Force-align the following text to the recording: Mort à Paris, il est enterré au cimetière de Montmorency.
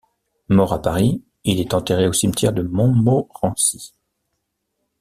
Mort 0.49 0.73
à 0.73 0.81
Paris, 0.81 1.21
il 1.43 1.59
est 1.59 1.75
enterré 1.75 2.07
au 2.07 2.11
cimetière 2.13 2.53
de 2.53 2.63
Montmorency. 2.63 3.93